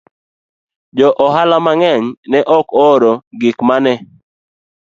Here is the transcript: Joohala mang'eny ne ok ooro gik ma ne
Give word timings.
Joohala 0.97 1.57
mang'eny 1.65 2.05
ne 2.31 2.39
ok 2.57 2.67
ooro 2.87 3.13
gik 3.39 3.57
ma 3.67 3.77
ne 3.85 3.93